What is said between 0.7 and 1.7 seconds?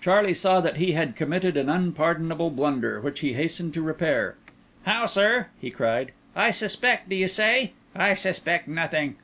he had committed an